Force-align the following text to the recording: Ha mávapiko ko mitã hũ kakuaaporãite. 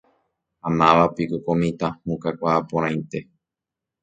Ha 0.63 0.69
mávapiko 0.79 1.35
ko 1.45 1.51
mitã 1.61 1.87
hũ 2.03 2.13
kakuaaporãite. 2.21 3.19